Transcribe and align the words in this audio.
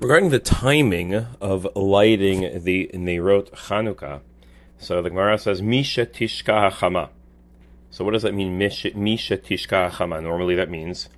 Regarding 0.00 0.30
the 0.30 0.40
timing 0.40 1.14
of 1.40 1.68
lighting 1.76 2.64
the 2.64 2.90
Neirot 2.92 3.50
Chanukah, 3.52 4.20
so 4.76 5.00
the 5.00 5.08
Gemara 5.08 5.38
says, 5.38 5.62
Misha 5.62 6.04
Tishka 6.04 6.70
HaChama. 6.70 7.10
So 7.90 8.04
what 8.04 8.10
does 8.10 8.22
that 8.22 8.34
mean, 8.34 8.58
Misha 8.58 8.90
Tishka 8.90 9.90
HaChama? 9.90 10.22
Normally 10.22 10.56
that 10.56 10.68
means 10.68 11.08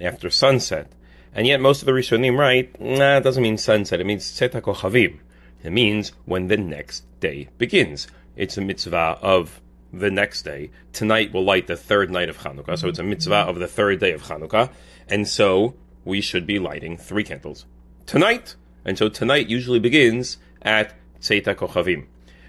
after 0.00 0.30
sunset. 0.30 0.90
And 1.34 1.46
yet 1.46 1.60
most 1.60 1.82
of 1.82 1.86
the 1.86 1.92
Rishonim 1.92 2.38
write, 2.38 2.80
nah, 2.80 3.18
it 3.18 3.22
doesn't 3.22 3.42
mean 3.42 3.58
sunset, 3.58 4.00
it 4.00 4.06
means 4.06 4.24
Tzeta 4.24 4.62
Kochavim. 4.62 5.18
It 5.62 5.70
means 5.70 6.12
when 6.24 6.48
the 6.48 6.56
next 6.56 7.04
day 7.20 7.48
begins. 7.58 8.08
It's 8.34 8.56
a 8.56 8.62
mitzvah 8.62 9.18
of 9.20 9.60
the 9.92 10.10
next 10.10 10.42
day. 10.42 10.70
Tonight 10.92 11.32
will 11.32 11.44
light 11.44 11.66
the 11.66 11.76
third 11.76 12.10
night 12.10 12.30
of 12.30 12.38
Chanukah, 12.38 12.78
so 12.78 12.88
it's 12.88 12.98
a 12.98 13.04
mitzvah 13.04 13.34
of 13.34 13.58
the 13.58 13.68
third 13.68 14.00
day 14.00 14.12
of 14.12 14.22
Chanukah. 14.22 14.70
And 15.06 15.28
so 15.28 15.74
we 16.04 16.22
should 16.22 16.46
be 16.46 16.58
lighting 16.58 16.96
three 16.96 17.22
candles 17.22 17.66
tonight. 18.06 18.54
And 18.84 18.96
so 18.96 19.08
tonight 19.08 19.48
usually 19.48 19.80
begins 19.80 20.38
at 20.62 20.94
Tzeta 21.20 21.54
Kochavim. 21.54 22.06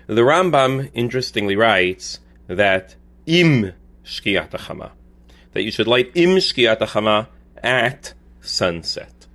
The 0.08 0.22
Rambam 0.22 0.90
interestingly 0.94 1.56
writes 1.56 2.20
that 2.48 2.96
im 3.26 3.74
shkiat 4.06 4.52
chama, 4.52 4.92
that 5.54 5.64
you 5.64 5.72
should 5.72 5.88
light 5.88 6.12
im 6.16 6.38
shkiat 6.38 6.80
chama 6.80 7.28
at 7.62 8.14
sunset. 8.40 9.28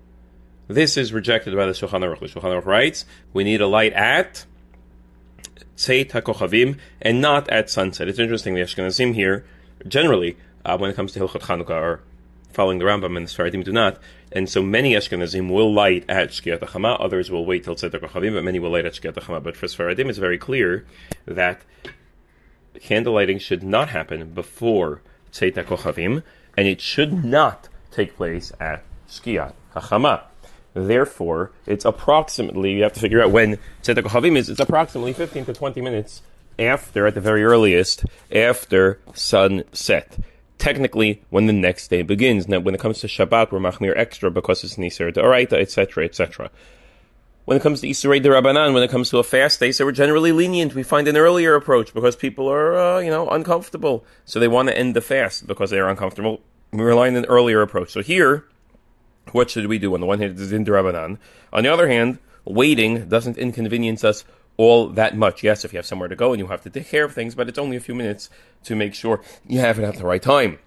This 0.68 0.96
is 0.96 1.12
rejected 1.12 1.54
by 1.54 1.66
the 1.66 1.72
Shulchan 1.72 2.00
Aruch. 2.00 2.20
The 2.20 2.40
Shulchan 2.40 2.62
Aruch 2.62 2.64
writes 2.64 3.04
we 3.32 3.44
need 3.44 3.60
a 3.60 3.66
light 3.66 3.92
at 3.92 4.46
Tzeit 5.76 6.10
HaKochavim 6.10 6.78
and 7.00 7.20
not 7.20 7.48
at 7.50 7.68
sunset. 7.68 8.08
It's 8.08 8.18
interesting, 8.18 8.54
the 8.54 8.60
Ashkenazim 8.60 9.14
here, 9.14 9.44
generally, 9.86 10.36
uh, 10.64 10.78
when 10.78 10.90
it 10.90 10.96
comes 10.96 11.12
to 11.12 11.20
Hilchot 11.20 11.42
Chanukah, 11.42 11.70
are 11.70 12.00
following 12.52 12.78
the 12.78 12.84
Rambam 12.84 13.16
and 13.16 13.26
the 13.26 13.30
Sfaradim 13.30 13.64
do 13.64 13.72
not. 13.72 13.98
And 14.30 14.48
so 14.48 14.62
many 14.62 14.92
Ashkenazim 14.92 15.50
will 15.50 15.72
light 15.72 16.04
at 16.08 16.30
Shkiat 16.30 16.60
HaChama, 16.60 16.96
others 17.00 17.30
will 17.30 17.44
wait 17.44 17.64
till 17.64 17.74
Tzeit 17.74 17.90
HaKochavim, 17.90 18.34
but 18.34 18.44
many 18.44 18.58
will 18.58 18.70
light 18.70 18.86
at 18.86 18.94
Shkiat 18.94 19.14
HaChama. 19.14 19.42
But 19.42 19.56
for 19.56 19.66
Sfaradim, 19.66 20.08
it's 20.08 20.18
very 20.18 20.38
clear 20.38 20.86
that 21.26 21.62
candle 22.80 23.14
lighting 23.14 23.38
should 23.38 23.62
not 23.62 23.90
happen 23.90 24.32
before 24.32 25.02
Tzeit 25.32 25.54
HaKochavim, 25.54 26.22
and 26.56 26.66
it 26.66 26.80
should 26.80 27.24
not 27.24 27.68
take 27.90 28.16
place 28.16 28.52
at 28.58 28.82
Shkiat 29.08 29.54
HaChama. 29.74 30.22
Therefore, 30.74 31.52
it's 31.66 31.84
approximately, 31.84 32.72
you 32.72 32.82
have 32.84 32.94
to 32.94 33.00
figure 33.00 33.22
out 33.22 33.30
when 33.30 33.58
Tzeit 33.82 33.96
HaKochavim 33.96 34.36
is, 34.36 34.48
it's 34.48 34.60
approximately 34.60 35.12
15 35.12 35.44
to 35.46 35.52
20 35.52 35.80
minutes 35.82 36.22
after, 36.58 37.06
at 37.06 37.14
the 37.14 37.20
very 37.20 37.44
earliest, 37.44 38.04
after 38.30 38.98
sunset 39.14 40.18
technically 40.62 41.20
when 41.28 41.46
the 41.46 41.52
next 41.52 41.88
day 41.88 42.02
begins. 42.02 42.46
Now, 42.46 42.60
when 42.60 42.72
it 42.72 42.80
comes 42.80 43.00
to 43.00 43.08
Shabbat, 43.08 43.50
we're 43.50 43.58
machmir 43.58 43.96
extra 43.96 44.30
because 44.30 44.62
it's 44.62 44.76
Nisar 44.76 45.12
D'oraita, 45.12 45.54
etc., 45.54 46.04
etc. 46.04 46.52
When 47.46 47.56
it 47.56 47.64
comes 47.64 47.80
to 47.80 47.88
Isurei 47.88 48.22
Rabbanan, 48.22 48.72
when 48.72 48.84
it 48.84 48.90
comes 48.90 49.10
to 49.10 49.18
a 49.18 49.24
fast 49.24 49.58
day, 49.58 49.72
so 49.72 49.84
we're 49.84 49.90
generally 49.90 50.30
lenient. 50.30 50.76
We 50.76 50.84
find 50.84 51.08
an 51.08 51.16
earlier 51.16 51.56
approach 51.56 51.92
because 51.92 52.14
people 52.14 52.46
are, 52.46 52.78
uh, 52.78 52.98
you 53.00 53.10
know, 53.10 53.28
uncomfortable. 53.28 54.04
So 54.24 54.38
they 54.38 54.46
want 54.46 54.68
to 54.68 54.78
end 54.78 54.94
the 54.94 55.00
fast 55.00 55.48
because 55.48 55.70
they 55.70 55.80
are 55.80 55.88
uncomfortable. 55.88 56.40
We 56.70 56.84
rely 56.84 57.08
on 57.08 57.16
an 57.16 57.24
earlier 57.24 57.60
approach. 57.60 57.90
So 57.90 58.00
here, 58.00 58.44
what 59.32 59.50
should 59.50 59.66
we 59.66 59.80
do? 59.80 59.92
On 59.94 60.00
the 60.00 60.06
one 60.06 60.20
hand, 60.20 60.38
it's 60.38 60.52
in 60.52 60.62
the 60.62 60.70
Rabbanan. 60.70 61.18
On 61.52 61.64
the 61.64 61.72
other 61.72 61.88
hand, 61.88 62.20
waiting 62.44 63.08
doesn't 63.08 63.36
inconvenience 63.36 64.04
us 64.04 64.24
all 64.62 64.88
that 64.88 65.16
much. 65.16 65.42
Yes, 65.42 65.64
if 65.64 65.72
you 65.72 65.78
have 65.78 65.86
somewhere 65.86 66.08
to 66.08 66.16
go 66.16 66.32
and 66.32 66.38
you 66.38 66.46
have 66.46 66.62
to 66.62 66.70
take 66.70 66.88
care 66.88 67.04
of 67.04 67.12
things, 67.12 67.34
but 67.34 67.48
it's 67.48 67.58
only 67.58 67.76
a 67.76 67.80
few 67.80 67.94
minutes 67.94 68.30
to 68.64 68.76
make 68.76 68.94
sure 68.94 69.20
you 69.46 69.58
have 69.58 69.78
it 69.78 69.84
at 69.84 69.96
the 69.96 70.06
right 70.06 70.22
time. 70.22 70.58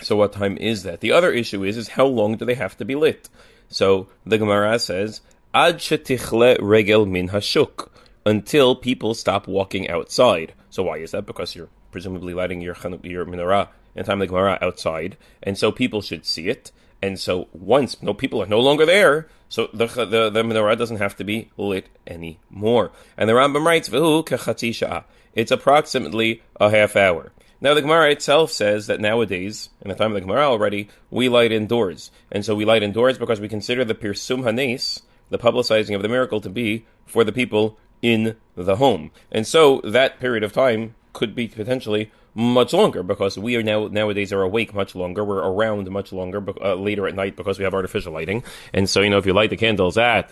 So 0.00 0.16
what 0.16 0.32
time 0.32 0.56
is 0.58 0.82
that? 0.82 1.00
The 1.00 1.12
other 1.12 1.32
issue 1.32 1.64
is 1.64 1.76
is 1.76 1.88
how 1.88 2.06
long 2.06 2.36
do 2.36 2.44
they 2.44 2.54
have 2.54 2.76
to 2.78 2.84
be 2.84 2.94
lit? 2.94 3.28
So 3.68 4.08
the 4.26 4.38
Gemara 4.38 4.78
says 4.78 5.22
ad 5.54 5.78
shetichle 5.78 6.58
regel 6.60 7.06
min 7.06 7.28
hashuk 7.28 7.88
until 8.26 8.74
people 8.76 9.14
stop 9.14 9.46
walking 9.46 9.88
outside. 9.88 10.52
So 10.68 10.82
why 10.82 10.98
is 10.98 11.12
that? 11.12 11.26
Because 11.26 11.54
you're 11.54 11.70
presumably 11.92 12.34
lighting 12.34 12.60
your 12.60 12.76
your 13.02 13.24
menorah 13.24 13.68
in 13.94 14.04
time 14.04 14.18
the 14.18 14.26
Gemara 14.26 14.58
outside, 14.60 15.16
and 15.42 15.56
so 15.56 15.70
people 15.70 16.02
should 16.02 16.26
see 16.26 16.48
it. 16.48 16.72
And 17.00 17.18
so 17.18 17.48
once 17.52 18.02
no 18.02 18.14
people 18.14 18.42
are 18.42 18.46
no 18.46 18.60
longer 18.60 18.86
there, 18.86 19.28
so 19.54 19.68
the 19.72 19.86
the, 19.86 20.30
the 20.30 20.42
menorah 20.42 20.76
doesn't 20.76 20.96
have 20.96 21.14
to 21.18 21.22
be 21.22 21.52
lit 21.56 21.86
anymore. 22.08 22.90
And 23.16 23.28
the 23.28 23.34
Rambam 23.34 23.64
writes, 23.64 23.88
"V'hu 23.88 25.04
It's 25.32 25.52
approximately 25.52 26.42
a 26.58 26.70
half 26.70 26.96
hour. 26.96 27.30
Now 27.60 27.72
the 27.72 27.82
Gemara 27.82 28.10
itself 28.10 28.50
says 28.50 28.88
that 28.88 29.00
nowadays, 29.00 29.68
in 29.80 29.90
the 29.90 29.94
time 29.94 30.10
of 30.10 30.14
the 30.14 30.22
Gemara 30.22 30.46
already, 30.46 30.88
we 31.08 31.28
light 31.28 31.52
indoors, 31.52 32.10
and 32.32 32.44
so 32.44 32.56
we 32.56 32.64
light 32.64 32.82
indoors 32.82 33.16
because 33.16 33.40
we 33.40 33.48
consider 33.48 33.84
the 33.84 33.94
pirsum 33.94 34.42
hanes, 34.42 35.02
the 35.30 35.38
publicizing 35.38 35.94
of 35.94 36.02
the 36.02 36.08
miracle, 36.08 36.40
to 36.40 36.50
be 36.50 36.84
for 37.06 37.22
the 37.22 37.30
people 37.30 37.78
in 38.02 38.34
the 38.56 38.76
home, 38.76 39.12
and 39.30 39.46
so 39.46 39.80
that 39.84 40.18
period 40.18 40.42
of 40.42 40.52
time 40.52 40.96
could 41.14 41.34
be 41.34 41.48
potentially 41.48 42.12
much 42.34 42.74
longer 42.74 43.02
because 43.02 43.38
we 43.38 43.56
are 43.56 43.62
now 43.62 43.86
nowadays 43.86 44.32
are 44.32 44.42
awake 44.42 44.74
much 44.74 44.94
longer. 44.94 45.24
We're 45.24 45.38
around 45.38 45.90
much 45.90 46.12
longer 46.12 46.44
uh, 46.60 46.74
later 46.74 47.08
at 47.08 47.14
night 47.14 47.36
because 47.36 47.58
we 47.58 47.64
have 47.64 47.72
artificial 47.72 48.12
lighting. 48.12 48.44
And 48.74 48.90
so 48.90 49.00
you 49.00 49.08
know 49.08 49.18
if 49.18 49.24
you 49.24 49.32
light 49.32 49.50
the 49.50 49.56
candles 49.56 49.96
at 49.96 50.30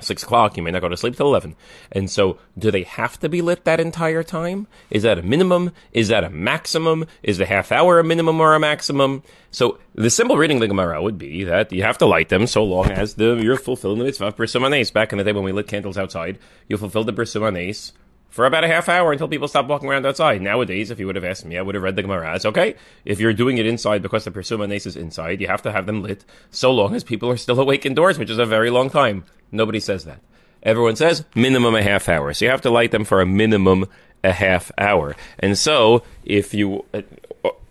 six 0.00 0.22
o'clock, 0.22 0.56
you 0.56 0.62
may 0.62 0.70
not 0.70 0.82
go 0.82 0.88
to 0.88 0.96
sleep 0.96 1.16
till 1.16 1.26
eleven. 1.26 1.56
And 1.92 2.10
so, 2.10 2.38
do 2.58 2.70
they 2.70 2.82
have 2.82 3.18
to 3.20 3.28
be 3.28 3.40
lit 3.40 3.64
that 3.64 3.80
entire 3.80 4.22
time? 4.22 4.66
Is 4.90 5.02
that 5.04 5.18
a 5.18 5.22
minimum? 5.22 5.72
Is 5.92 6.08
that 6.08 6.24
a 6.24 6.30
maximum? 6.30 7.06
Is 7.22 7.38
the 7.38 7.46
half 7.46 7.72
hour 7.72 7.98
a 7.98 8.04
minimum 8.04 8.40
or 8.40 8.54
a 8.54 8.60
maximum? 8.60 9.22
So, 9.50 9.78
the 9.94 10.10
simple 10.10 10.36
reading 10.36 10.58
the 10.58 10.68
Gemara 10.68 11.02
would 11.02 11.18
be 11.18 11.44
that 11.44 11.72
you 11.72 11.82
have 11.82 11.98
to 11.98 12.06
light 12.06 12.28
them 12.28 12.46
so 12.46 12.64
long 12.64 12.90
as 12.90 13.14
the 13.14 13.36
you're 13.36 13.56
fulfilling 13.56 13.98
the 13.98 14.04
mitzvah 14.04 14.26
of 14.26 14.92
Back 14.92 15.12
in 15.12 15.18
the 15.18 15.24
day 15.24 15.32
when 15.32 15.44
we 15.44 15.52
lit 15.52 15.68
candles 15.68 15.96
outside, 15.96 16.38
you 16.68 16.76
fulfilled 16.76 17.06
the 17.06 17.12
pirsum 17.12 17.94
for 18.28 18.44
about 18.44 18.64
a 18.64 18.68
half 18.68 18.88
hour 18.88 19.12
until 19.12 19.28
people 19.28 19.48
stop 19.48 19.66
walking 19.66 19.88
around 19.88 20.06
outside. 20.06 20.42
Nowadays, 20.42 20.90
if 20.90 20.98
you 20.98 21.06
would 21.06 21.16
have 21.16 21.24
asked 21.24 21.44
me, 21.44 21.56
I 21.56 21.62
would 21.62 21.74
have 21.74 21.84
read 21.84 21.96
the 21.96 22.02
Gemara. 22.02 22.38
Okay. 22.44 22.74
If 23.04 23.20
you're 23.20 23.32
doing 23.32 23.58
it 23.58 23.66
inside 23.66 24.02
because 24.02 24.24
the 24.24 24.30
Persuma 24.30 24.66
is 24.66 24.96
inside, 24.96 25.40
you 25.40 25.46
have 25.46 25.62
to 25.62 25.72
have 25.72 25.86
them 25.86 26.02
lit 26.02 26.24
so 26.50 26.72
long 26.72 26.94
as 26.94 27.04
people 27.04 27.30
are 27.30 27.36
still 27.36 27.58
awake 27.66 27.86
indoors, 27.86 28.18
which 28.18 28.30
is 28.30 28.38
a 28.38 28.46
very 28.46 28.70
long 28.70 28.90
time. 28.90 29.24
Nobody 29.50 29.80
says 29.80 30.04
that. 30.04 30.20
Everyone 30.62 30.96
says 30.96 31.24
minimum 31.34 31.74
a 31.74 31.82
half 31.82 32.08
hour. 32.08 32.32
So 32.34 32.44
you 32.44 32.50
have 32.50 32.62
to 32.62 32.70
light 32.70 32.90
them 32.90 33.04
for 33.04 33.20
a 33.20 33.26
minimum 33.26 33.86
a 34.24 34.32
half 34.32 34.72
hour. 34.76 35.14
And 35.38 35.56
so, 35.56 36.02
if 36.24 36.52
you, 36.52 36.84
uh, 36.92 37.02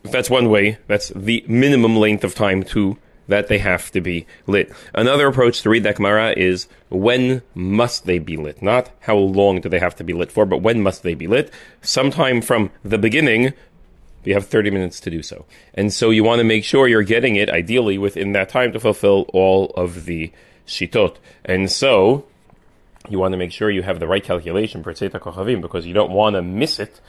that's 0.04 0.30
one 0.30 0.50
way, 0.50 0.78
that's 0.88 1.10
the 1.10 1.44
minimum 1.48 1.98
length 1.98 2.24
of 2.24 2.36
time 2.36 2.64
to 2.64 2.98
that 3.28 3.48
they 3.48 3.60
have 3.60 3.92
to 3.92 4.02
be 4.02 4.26
lit. 4.48 4.72
Another 4.94 5.28
approach 5.28 5.62
to 5.62 5.70
read 5.70 5.84
that 5.84 5.96
Gemara 5.96 6.34
is 6.36 6.68
when 6.90 7.42
must 7.54 8.06
they 8.06 8.20
be 8.20 8.38
lit? 8.38 8.62
Not 8.62 8.92
how 9.02 9.18
long 9.18 9.62
do 9.62 9.70
they 9.70 9.80
have 9.80 9.96
to 9.98 10.04
be 10.04 10.14
lit 10.14 10.32
for, 10.32 10.46
but 10.46 10.62
when 10.62 10.82
must 10.82 11.04
they 11.04 11.14
be 11.14 11.28
lit? 11.28 11.52
Sometime 11.82 12.42
from 12.42 12.72
the 12.84 12.98
beginning, 12.98 13.54
you 14.24 14.34
have 14.34 14.48
30 14.48 14.72
minutes 14.72 15.00
to 15.02 15.10
do 15.10 15.22
so. 15.22 15.46
And 15.74 15.94
so 15.94 16.10
you 16.10 16.24
want 16.24 16.40
to 16.40 16.44
make 16.44 16.64
sure 16.64 16.88
you're 16.88 17.04
getting 17.04 17.36
it 17.36 17.50
ideally 17.50 17.98
within 17.98 18.34
that 18.34 18.50
time 18.50 18.72
to 18.74 18.80
fulfill 18.80 19.26
all 19.34 19.72
of 19.72 20.06
the 20.06 20.32
shitot. 20.68 21.18
And 21.44 21.72
so 21.72 22.26
you 23.10 23.20
want 23.20 23.34
to 23.34 23.38
make 23.38 23.52
sure 23.52 23.70
you 23.70 23.84
have 23.84 24.00
the 24.00 24.08
right 24.08 24.24
calculation 24.24 24.84
per 24.84 24.94
Tzeta 24.94 25.20
Kochavim 25.20 25.62
because 25.62 25.86
you 25.86 25.94
don't 25.94 26.12
want 26.12 26.36
to 26.36 26.42
miss 26.42 26.80
it. 26.80 27.00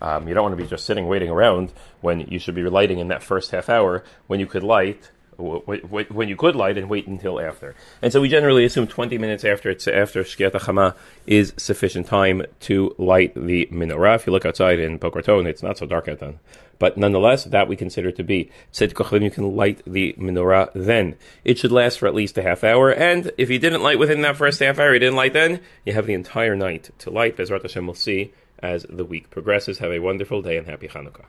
Um, 0.00 0.28
you 0.28 0.34
don't 0.34 0.42
want 0.42 0.56
to 0.56 0.62
be 0.62 0.68
just 0.68 0.84
sitting 0.84 1.06
waiting 1.08 1.30
around 1.30 1.72
when 2.02 2.20
you 2.20 2.38
should 2.38 2.54
be 2.54 2.62
lighting 2.62 2.98
in 2.98 3.08
that 3.08 3.22
first 3.22 3.50
half 3.50 3.70
hour 3.70 4.04
when 4.26 4.40
you 4.40 4.46
could 4.46 4.62
light 4.62 5.10
when 5.38 6.28
you 6.28 6.36
could 6.36 6.56
light 6.56 6.78
and 6.78 6.88
wait 6.88 7.06
until 7.06 7.40
after. 7.40 7.74
And 8.02 8.12
so 8.12 8.20
we 8.20 8.28
generally 8.28 8.64
assume 8.64 8.86
20 8.86 9.18
minutes 9.18 9.44
after 9.44 9.70
it's 9.70 9.86
after 9.86 10.22
Shkiat 10.22 10.52
Chama 10.52 10.94
is 11.26 11.52
sufficient 11.56 12.06
time 12.06 12.42
to 12.60 12.94
light 12.98 13.34
the 13.34 13.66
menorah. 13.66 14.16
If 14.16 14.26
you 14.26 14.32
look 14.32 14.46
outside 14.46 14.78
in 14.78 14.98
Boca 14.98 15.18
Raton, 15.18 15.46
it's 15.46 15.62
not 15.62 15.78
so 15.78 15.86
dark 15.86 16.08
out 16.08 16.20
then. 16.20 16.38
But 16.78 16.96
nonetheless, 16.96 17.44
that 17.44 17.68
we 17.68 17.76
consider 17.76 18.10
to 18.12 18.22
be 18.22 18.50
Tzid 18.72 19.22
you 19.22 19.30
can 19.30 19.56
light 19.56 19.82
the 19.86 20.14
menorah 20.18 20.70
then. 20.74 21.16
It 21.44 21.58
should 21.58 21.72
last 21.72 21.98
for 21.98 22.06
at 22.06 22.14
least 22.14 22.36
a 22.38 22.42
half 22.42 22.64
hour, 22.64 22.92
and 22.92 23.30
if 23.38 23.48
you 23.48 23.58
didn't 23.58 23.82
light 23.82 23.98
within 23.98 24.20
that 24.22 24.36
first 24.36 24.60
half 24.60 24.78
hour, 24.78 24.92
you 24.92 25.00
didn't 25.00 25.16
light 25.16 25.32
then, 25.32 25.60
you 25.84 25.94
have 25.94 26.06
the 26.06 26.14
entire 26.14 26.54
night 26.54 26.90
to 26.98 27.10
light. 27.10 27.36
Bezrat 27.36 27.62
Hashem 27.62 27.86
will 27.86 27.94
see 27.94 28.32
as 28.58 28.84
the 28.88 29.04
week 29.04 29.30
progresses. 29.30 29.78
Have 29.78 29.92
a 29.92 30.00
wonderful 30.00 30.42
day 30.42 30.56
and 30.56 30.66
happy 30.66 30.88
Hanukkah. 30.88 31.24